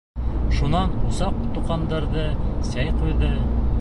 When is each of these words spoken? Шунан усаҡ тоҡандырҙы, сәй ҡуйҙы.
Шунан 0.59 0.95
усаҡ 1.09 1.37
тоҡандырҙы, 1.57 2.25
сәй 2.71 2.97
ҡуйҙы. 3.03 3.31